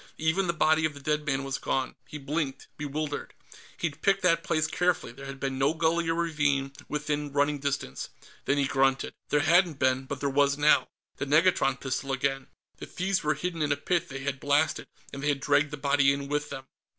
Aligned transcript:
Even 0.17 0.47
the 0.47 0.51
body 0.51 0.83
of 0.83 0.95
the 0.95 0.99
dead 0.99 1.27
man 1.27 1.43
was 1.43 1.59
gone. 1.59 1.93
He 2.07 2.17
blinked, 2.17 2.67
bewildered. 2.75 3.35
He'd 3.77 4.01
picked 4.01 4.23
that 4.23 4.43
place 4.43 4.65
carefully; 4.65 5.11
there 5.11 5.27
had 5.27 5.39
been 5.39 5.59
no 5.59 5.75
gully 5.75 6.09
or 6.09 6.15
ravine 6.15 6.73
within 6.89 7.31
running 7.31 7.59
distance. 7.59 8.09
Then 8.45 8.57
he 8.57 8.65
grunted. 8.65 9.13
There 9.29 9.41
hadn't 9.41 9.77
been 9.77 10.05
but 10.05 10.19
there 10.19 10.27
was 10.27 10.57
now. 10.57 10.87
The 11.17 11.27
negatron 11.27 11.79
pistol 11.79 12.11
again. 12.11 12.47
The 12.77 12.87
thieves 12.87 13.21
were 13.23 13.35
hidden 13.35 13.61
in 13.61 13.71
a 13.71 13.77
pit 13.77 14.09
they 14.09 14.23
had 14.23 14.39
blasted, 14.39 14.87
and 15.13 15.21
they 15.21 15.29
had 15.29 15.39
dragged 15.39 15.69
the 15.69 15.77
body 15.77 16.11
in 16.11 16.27
with 16.27 16.49
them. 16.49 16.63